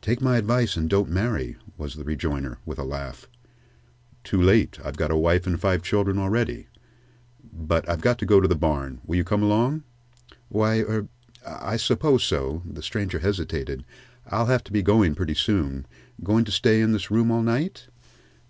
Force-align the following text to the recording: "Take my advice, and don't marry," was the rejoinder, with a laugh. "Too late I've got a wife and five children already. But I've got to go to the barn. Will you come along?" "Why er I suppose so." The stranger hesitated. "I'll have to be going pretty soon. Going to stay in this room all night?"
"Take 0.00 0.22
my 0.22 0.38
advice, 0.38 0.78
and 0.78 0.88
don't 0.88 1.10
marry," 1.10 1.58
was 1.76 1.96
the 1.96 2.02
rejoinder, 2.04 2.58
with 2.64 2.78
a 2.78 2.84
laugh. 2.84 3.28
"Too 4.24 4.40
late 4.40 4.78
I've 4.82 4.96
got 4.96 5.10
a 5.10 5.14
wife 5.16 5.46
and 5.46 5.60
five 5.60 5.82
children 5.82 6.16
already. 6.16 6.68
But 7.52 7.86
I've 7.86 8.00
got 8.00 8.18
to 8.20 8.24
go 8.24 8.40
to 8.40 8.48
the 8.48 8.54
barn. 8.56 9.02
Will 9.04 9.16
you 9.16 9.24
come 9.24 9.42
along?" 9.42 9.82
"Why 10.48 10.80
er 10.80 11.08
I 11.46 11.76
suppose 11.76 12.24
so." 12.24 12.62
The 12.64 12.80
stranger 12.82 13.18
hesitated. 13.18 13.84
"I'll 14.28 14.46
have 14.46 14.64
to 14.64 14.72
be 14.72 14.80
going 14.80 15.14
pretty 15.14 15.34
soon. 15.34 15.84
Going 16.24 16.46
to 16.46 16.50
stay 16.50 16.80
in 16.80 16.92
this 16.92 17.10
room 17.10 17.30
all 17.30 17.42
night?" 17.42 17.88